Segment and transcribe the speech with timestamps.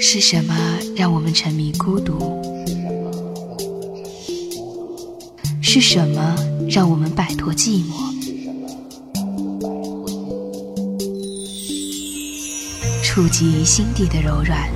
[0.00, 0.54] 是什么
[0.96, 2.42] 让我们沉迷孤独？
[5.60, 6.36] 是什么
[6.68, 7.92] 让我们摆脱寂寞？
[13.02, 14.68] 触及心底的柔软。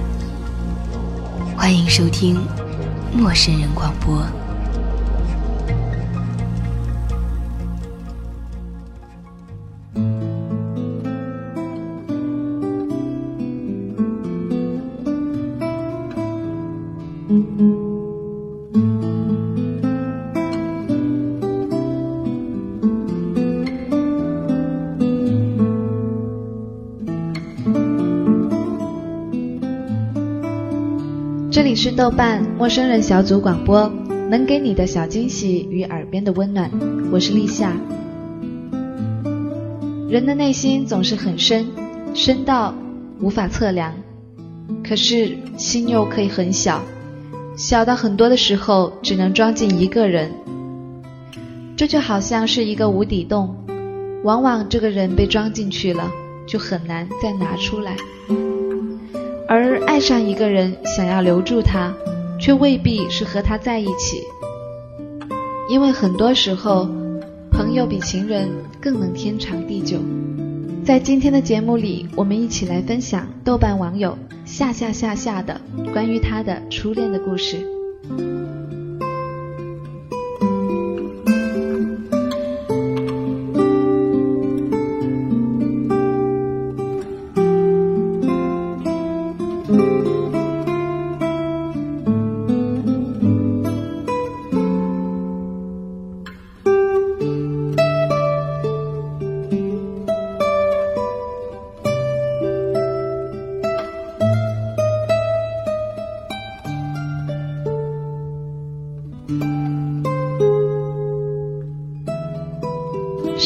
[1.56, 2.36] 欢迎收听
[3.16, 4.16] 《陌生人广播》。
[31.84, 33.92] 是豆瓣陌生人小组广播，
[34.30, 36.70] 能给你的小惊喜与耳边的温暖，
[37.10, 37.76] 我是立夏。
[40.08, 41.66] 人的内心总是很深，
[42.14, 42.72] 深到
[43.18, 43.92] 无法测量，
[44.88, 46.80] 可是心又可以很小，
[47.56, 50.30] 小到很多的时候只能装进一个人。
[51.76, 53.56] 这就好像是一个无底洞，
[54.22, 56.08] 往往这个人被装进去了，
[56.46, 57.96] 就很难再拿出来。
[59.54, 61.92] 而爱上一个人，想要留住他，
[62.40, 64.22] 却未必是和他在一起，
[65.68, 66.88] 因为很多时候，
[67.50, 68.48] 朋友比情人
[68.80, 69.98] 更能天长地久。
[70.86, 75.60] 在今天的节目里，我们一起来分享豆瓣网友下下下下的
[75.92, 77.58] 关于他的初恋的故事。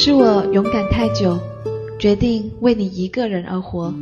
[0.06, 1.36] 是我勇敢太久，
[1.98, 3.92] 决定为你一个人而活。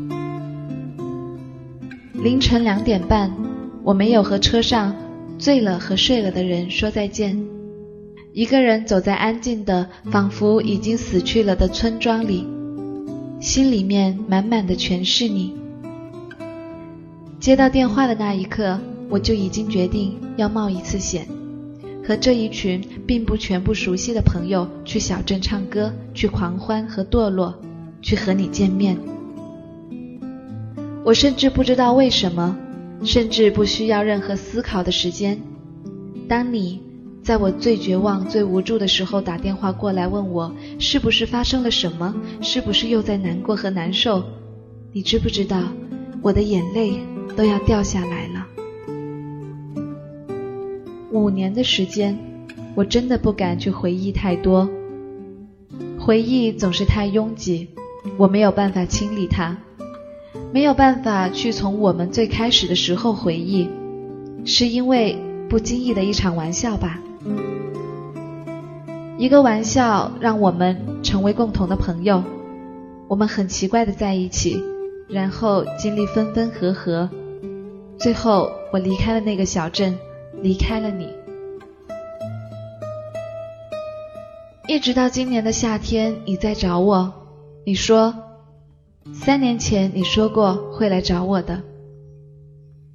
[2.13, 3.33] 凌晨两点半，
[3.83, 4.95] 我没有和车上
[5.39, 7.43] 醉了和睡了的人说再见，
[8.35, 12.47] 一个人走在安静的、仿佛已经死去了的村庄里，
[13.41, 15.55] 心里面满满的全是你。
[17.41, 18.79] 接到电话的那一刻，
[19.09, 21.27] 我就已经决定要冒一次险。
[22.07, 27.55] 和这一群并不全部熟悉的朋友去小镇唱歌，去狂欢和堕落，
[28.03, 28.99] 去和你见面。
[31.03, 32.57] 我甚至不知道为什么，
[33.03, 35.41] 甚至不需要任何思考的时间。
[36.29, 36.81] 当你
[37.23, 44.23] 在我最绝望、最无助的时候打电话过来问我是不是发生了什么，是不是又在难过和难受，
[44.93, 45.63] 你知不知道
[46.21, 46.99] 我的眼泪
[47.35, 48.24] 都要掉下来。
[51.15, 52.19] 五年的时间，
[52.75, 54.69] 我真的不敢去回忆太多。
[55.97, 57.69] 回忆总是太拥挤，
[58.17, 59.57] 我没有办法清理它，
[60.53, 63.69] 没有办法去从我们最开始的时候回忆，
[64.45, 65.17] 是因为
[65.49, 66.99] 不经意的一场玩笑吧？
[69.17, 72.25] 一个玩笑让我们成为共同的朋友，
[73.07, 74.61] 我们很奇怪的在一起，
[75.09, 77.09] 然后经历分分合合，
[78.01, 79.97] 最后我离开了那个小镇。
[80.45, 81.09] 离开了你，
[84.69, 87.11] 一直到今年的夏天，你在找我。
[87.65, 88.15] 你说，
[89.11, 91.63] 三年前你说过会来找我的。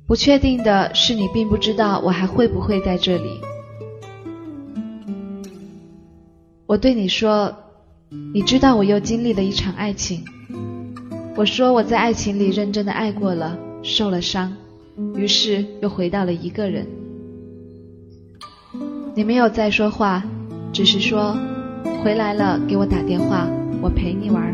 [0.05, 3.41] 不确定的是，你并不知道我还会不会在这里。
[6.67, 7.51] 我对你说，
[8.31, 10.23] 你知道我又经历了一场爱情。
[11.35, 14.55] 我说我在爱情里认真的爱过了，受了伤，
[15.15, 16.98] 于是又回到了一个人。
[19.19, 20.23] 你没有再说话，
[20.71, 21.35] 只是说
[22.01, 23.45] 回来了给我打电话，
[23.81, 24.53] 我陪你玩。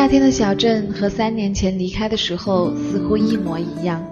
[0.00, 4.02] 夏天的小镇和三年前离开的时候似乎一模一样，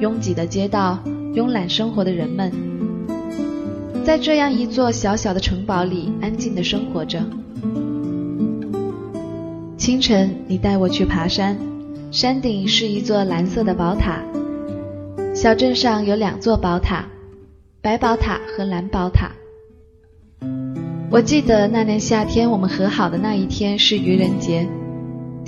[0.00, 0.98] 拥挤的街道，
[1.34, 2.50] 慵懒生活的人们，
[4.02, 7.22] 在这样一座小小的城堡里安静的生活着。
[9.76, 11.54] 清晨，你带我去爬山，
[12.10, 14.22] 山顶是一座蓝色的宝塔。
[15.34, 17.04] 小镇上有两座宝塔，
[17.82, 19.30] 白宝塔和蓝宝塔。
[21.10, 24.66] 我记得那年夏天我们和好的那一天是愚人节，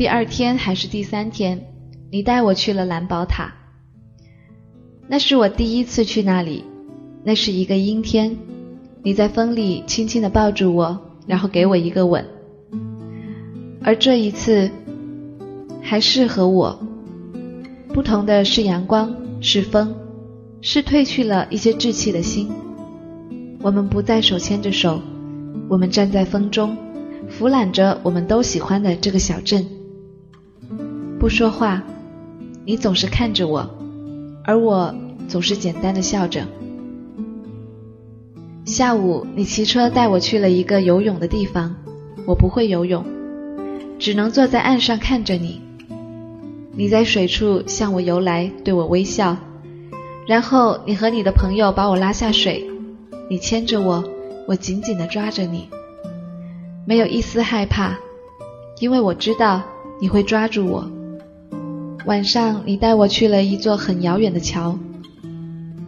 [0.00, 1.61] 第二天还是第三天，
[2.11, 3.52] 你带我去了蓝宝塔。
[5.06, 6.64] 那是我第一次去那里，
[7.23, 8.35] 那是一个阴天，
[9.02, 12.25] 你在风里轻轻地抱住我，然后给我一个吻。
[13.82, 14.70] 而这一次，
[15.82, 16.81] 还是和我，
[17.88, 19.94] 不同的是阳光，是风，
[20.62, 22.50] 是褪去了一些稚气的心。
[23.61, 24.99] 我们不再手牵着手。
[25.69, 26.75] 我们站在风中，
[27.29, 29.62] 俯览着我们都喜欢的这个小镇，
[31.20, 31.82] 不说话。
[32.64, 33.69] 你总是看着我，
[34.43, 34.94] 而我
[35.28, 36.46] 总是简单的笑着。
[38.64, 41.76] 下午，你骑车带我去了一个游泳的地方，
[42.25, 43.05] 我不会游泳，
[43.99, 45.61] 只能坐在岸上看着你。
[46.72, 49.37] 你在水处向我游来，对我微笑，
[50.26, 52.66] 然后你和你的朋友把我拉下水，
[53.28, 54.02] 你牵着我。
[54.49, 55.69] 我紧紧地抓着你，
[56.87, 57.99] 没有一丝害怕，
[58.81, 59.62] 因为我知道
[60.00, 60.90] 你会抓住我。
[62.06, 64.79] 晚上，你带我去了一座很遥远的桥，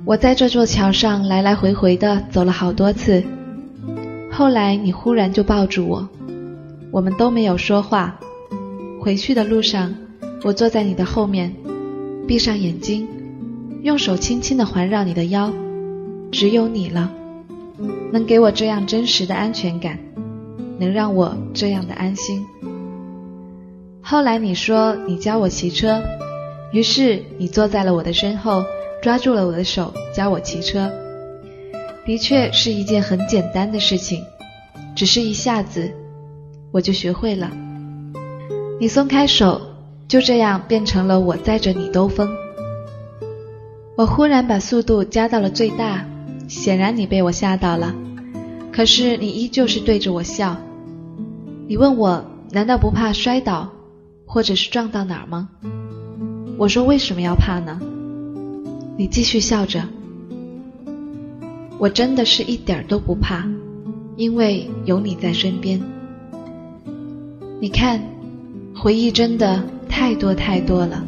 [0.04, 3.24] 我在这座桥上来来回回的走了好多次。
[4.30, 6.08] 后来，你忽然就抱住我，
[6.90, 8.18] 我们都没有说话。
[9.00, 9.94] 回去的路上，
[10.44, 11.54] 我坐在你的后面，
[12.28, 13.08] 闭上眼睛，
[13.82, 15.50] 用手轻轻的环绕你的腰，
[16.30, 17.10] 只有你了。
[18.12, 19.98] 能给我这样真实的安全感，
[20.78, 22.44] 能让我这样的安心。
[24.02, 26.02] 后来你说你教我骑车，
[26.72, 28.64] 于是你坐在了我的身后，
[29.00, 30.90] 抓住了我的手教我骑车。
[32.04, 34.24] 的确是一件很简单的事情，
[34.94, 35.90] 只是一下子
[36.72, 37.50] 我就学会了。
[38.80, 39.60] 你松开手，
[40.08, 42.28] 就这样变成了我载着你兜风。
[43.96, 46.04] 我忽然把速度加到了最大。
[46.48, 47.94] 显然你被我吓到了，
[48.72, 50.54] 可是你依旧是对着我笑。
[51.66, 53.70] 你问我难道不怕摔倒，
[54.32, 55.50] 或者是撞到哪儿吗？
[56.56, 57.78] 我说为什么要怕呢？
[58.96, 59.86] 你继续笑着。
[61.76, 63.46] 我真的是一点儿都不怕，
[64.16, 65.78] 因为有你在身边。
[67.60, 68.00] 你看，
[68.74, 71.04] 回忆真的太多太多了。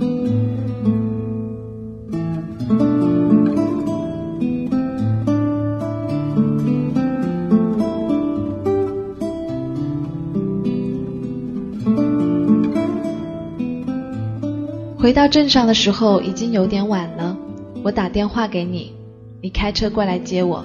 [15.05, 17.37] 回到镇上的时候已经有点晚了，
[17.83, 18.95] 我打电话给你，
[19.43, 20.65] 你开车过来接我，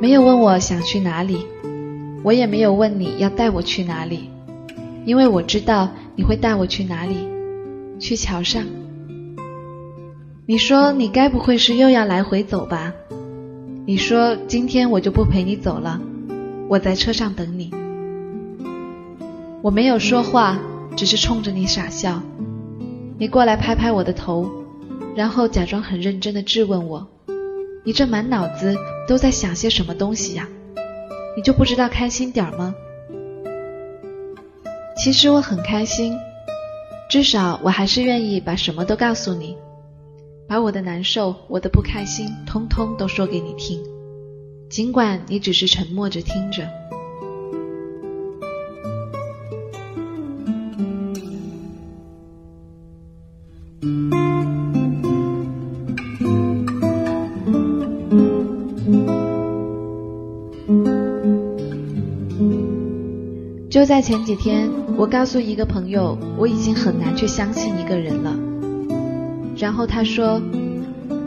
[0.00, 1.46] 没有问我想去哪里，
[2.24, 4.28] 我也没有问你要带我去哪里，
[5.04, 7.18] 因为我知道你会带我去哪里，
[8.00, 8.64] 去桥上。
[10.44, 12.92] 你说你该不会是又要来回走吧？
[13.86, 16.00] 你说今天我就不陪你走了，
[16.66, 17.72] 我在车上等你。
[19.62, 20.58] 我没有说话，
[20.96, 22.20] 只是冲着你傻笑。
[23.20, 24.50] 你过来拍拍我的头，
[25.14, 27.06] 然后假装很认真的质问我
[27.84, 28.74] ：“你这满脑子
[29.06, 30.48] 都在想些什么东西呀？
[31.36, 32.74] 你就不知道开心点儿吗？”
[34.96, 36.16] 其实我很开心，
[37.10, 39.54] 至少我还是愿意把什么都告诉你，
[40.48, 43.82] 把我的难受、我的不开心，通通都说给你听，
[44.70, 46.66] 尽管你只是沉默着听着。
[63.80, 68.38] 就在前几天，我告诉一个朋友，我已经很难去相信一个人了。
[69.56, 70.38] 然后他说：“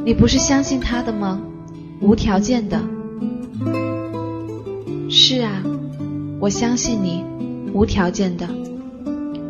[0.06, 1.42] 你不是相信他的吗？
[2.00, 2.80] 无条件的。”
[5.10, 5.64] 是啊，
[6.40, 7.24] 我相信你，
[7.74, 8.48] 无条件的，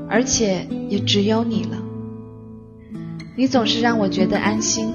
[0.07, 1.77] 而且也只有你了。
[3.36, 4.93] 你总是让我觉得安心，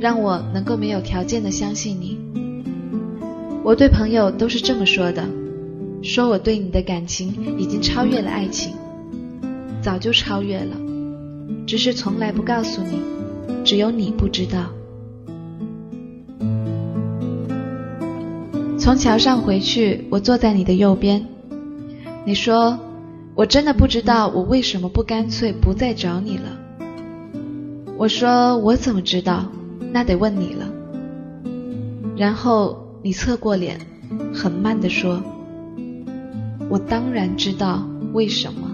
[0.00, 2.18] 让我能够没有条件的相信你。
[3.62, 5.22] 我对朋友都是这么说的。
[6.02, 8.74] 说我对你的感情已经超越了爱情，
[9.80, 10.76] 早就超越了，
[11.66, 13.00] 只是从来不告诉你，
[13.64, 14.66] 只有你不知道。
[18.76, 21.24] 从桥上回去，我坐在你的右边。
[22.24, 22.76] 你说，
[23.36, 26.58] 我真的不知道我为什么不干脆不再找你了。
[27.96, 29.48] 我说，我怎么知道？
[29.92, 30.66] 那得问你了。
[32.16, 33.78] 然后你侧过脸，
[34.34, 35.22] 很慢地说。
[36.72, 38.70] 我当然知道为什么。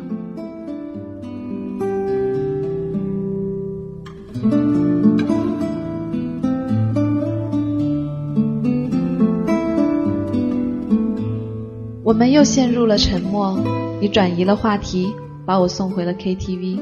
[12.04, 13.58] 我们又陷入了沉默。
[14.00, 15.12] 你转移了话题，
[15.44, 16.80] 把我送回了 KTV。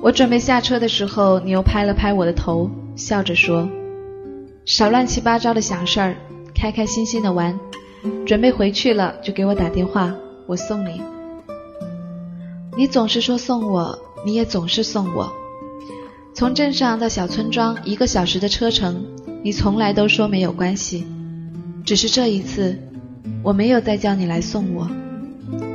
[0.00, 3.68] 我准备下车的时候，你又拍了拍我的头，笑着说
[4.66, 6.16] ：“少乱七八糟的想事儿，
[6.52, 7.56] 开开心心的玩。
[8.26, 10.14] 准备回去了就给我打电话，
[10.46, 11.02] 我送你。”
[12.76, 15.30] 你总是说送我，你也总是送我。
[16.34, 19.04] 从镇上到小村庄一个小时的车程，
[19.42, 21.06] 你从来都说没有关系。
[21.84, 22.78] 只是这一次，
[23.42, 24.88] 我没有再叫你来送我，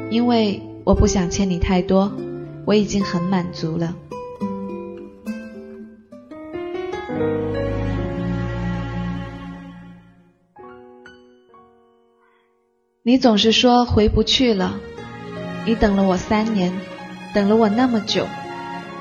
[0.09, 2.11] 因为我不想欠你太多，
[2.65, 3.95] 我已经很满足了。
[13.07, 14.77] 你总是说回不去了，
[15.65, 16.73] 你等了我三年，
[17.33, 18.27] 等了我那么久，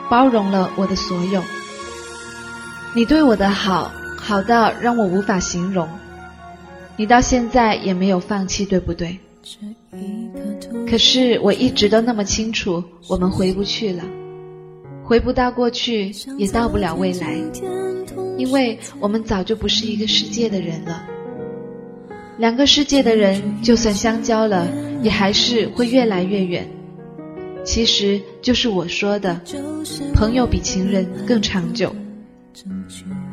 [0.08, 1.42] 包容了我的所有。
[2.94, 5.88] 你对我的好，好到让我无法形容。
[6.96, 9.18] 你到现在也没有放弃，对不对？
[10.88, 14.04] 可是我一直都那么清楚，我们回不去了，
[15.02, 17.36] 回不到过去，也到不了未来，
[18.38, 21.02] 因为我们早就不是一个世界的人了。
[22.38, 24.68] 两个世界的人，就算相交了，
[25.02, 26.68] 也还是会越来越远。
[27.64, 29.40] 其实就是我说的，
[30.14, 31.94] 朋友比情人更长久。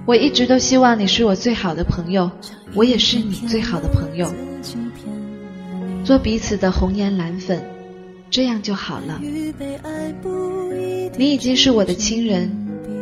[0.05, 2.31] 我一直都希望你是我最好的朋友，
[2.73, 4.27] 我也是你最好的朋友，
[6.03, 7.61] 做彼此的红颜蓝粉，
[8.29, 9.21] 这样就好了。
[11.17, 12.49] 你已经是我的亲人，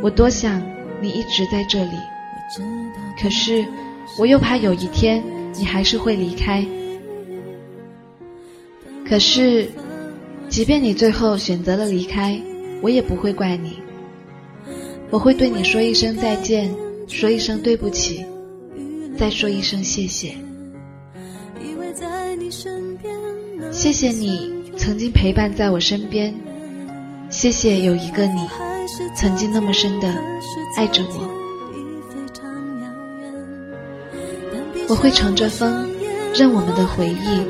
[0.01, 0.61] 我多想
[0.99, 1.97] 你一直在这里，
[3.21, 3.63] 可是
[4.17, 5.23] 我又怕有一天。
[5.57, 6.65] 你还是会离开，
[9.07, 9.69] 可是，
[10.49, 12.39] 即便你最后选择了离开，
[12.81, 13.77] 我也不会怪你。
[15.09, 16.73] 我会对你说一声再见，
[17.07, 18.25] 说一声对不起，
[19.17, 20.33] 再说一声谢谢。
[23.71, 26.33] 谢谢你曾经陪伴在我身边，
[27.29, 28.47] 谢谢有一个你，
[29.15, 30.07] 曾经那么深的
[30.77, 31.40] 爱着我。
[34.91, 35.89] 我会乘着风，
[36.35, 37.47] 让我们的回忆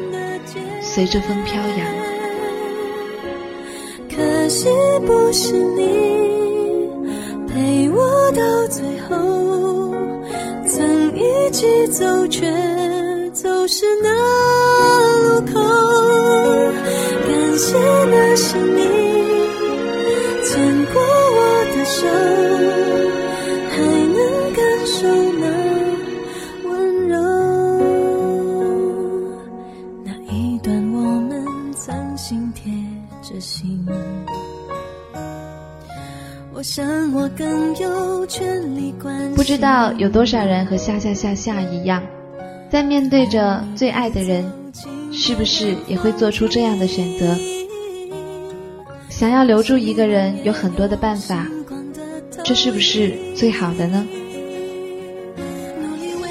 [0.80, 1.88] 随着风飘扬。
[4.08, 4.70] 可惜
[5.08, 5.82] 不是你
[7.48, 9.92] 陪我到最后，
[10.68, 12.46] 曾一起走，却
[13.34, 14.10] 走失那
[15.24, 15.60] 路口。
[17.28, 18.86] 感谢那是你
[20.46, 22.51] 牵过我的手。
[39.36, 42.02] 不知道有多少人和夏夏夏夏一样，
[42.70, 44.50] 在面对着最爱的人，
[45.12, 47.36] 是不是也会做出这样的选择？
[49.10, 51.46] 想要留住一个人，有很多的办法，
[52.42, 54.08] 这是不是最好的呢？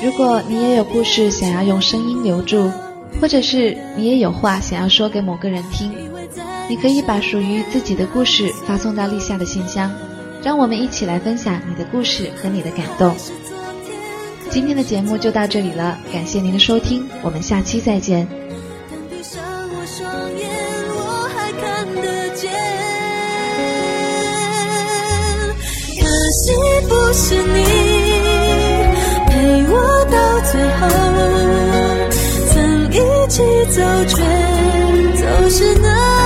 [0.02, 2.72] 如果你也有故事想要用声音留住，
[3.20, 5.92] 或者是你也有话想要说给某个人听，
[6.66, 9.92] 你可以把属于自己的故事发送到立夏的信箱。
[10.42, 13.14] 让我们一起来分享你的故事和你的感动。
[14.50, 18.26] 今天的节目就到这里了，感谢您的收听，我们下期再见。
[26.00, 26.52] 可惜
[26.88, 27.62] 不是你
[29.28, 29.74] 陪我
[30.10, 30.88] 到最后，
[32.52, 34.16] 曾一起走，却
[35.16, 36.19] 走失那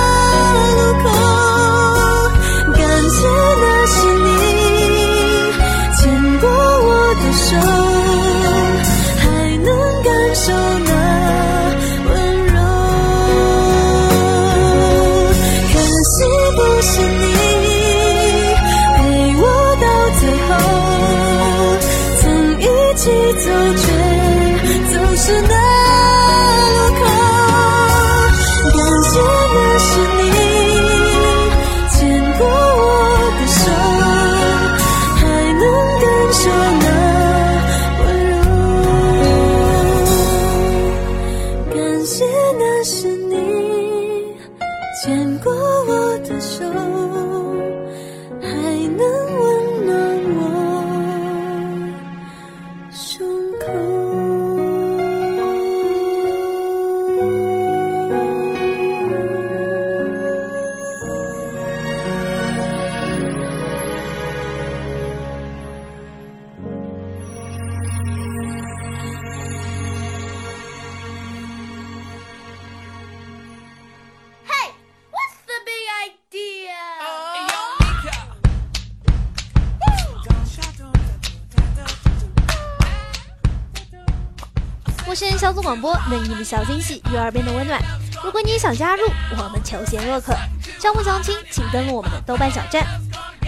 [68.05, 68.11] 嘿
[75.11, 76.69] ，what's the big idea？
[85.07, 87.81] 陌生人小组广播，给你的小惊喜，育儿变得温暖。
[88.23, 90.35] 如果你也想加入，我们求贤若渴，
[90.79, 92.94] 招募相亲，请登录我们的豆瓣小站。